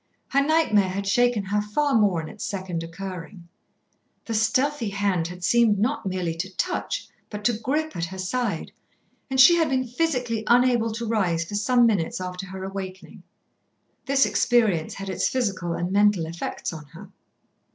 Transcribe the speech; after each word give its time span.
Her 0.29 0.41
nightmare 0.43 0.89
had 0.89 1.05
shaken 1.05 1.43
her 1.43 1.61
far 1.61 1.93
more 1.93 2.23
on 2.23 2.27
its 2.27 2.43
second 2.43 2.81
occurring. 2.81 3.47
The 4.25 4.33
stealthy 4.33 4.89
hand 4.89 5.27
had 5.27 5.43
seemed 5.43 5.77
not 5.77 6.07
merely 6.07 6.33
to 6.37 6.57
touch, 6.57 7.07
but 7.29 7.43
to 7.43 7.53
grip 7.59 7.95
at 7.95 8.05
her 8.05 8.17
side, 8.17 8.71
and 9.29 9.39
she 9.39 9.57
had 9.57 9.69
been 9.69 9.85
physically 9.85 10.43
unable 10.47 10.91
to 10.93 11.05
rise 11.05 11.45
for 11.45 11.53
some 11.53 11.85
minutes 11.85 12.19
after 12.19 12.47
her 12.47 12.63
awakening. 12.63 13.21
This 14.07 14.25
experience 14.25 14.95
had 14.95 15.07
its 15.07 15.29
physical 15.29 15.73
and 15.73 15.91
mental 15.91 16.25
effects 16.25 16.73
on 16.73 16.85
her. 16.93 17.11